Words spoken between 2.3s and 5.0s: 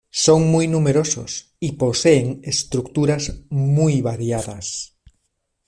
estructuras muy variadas.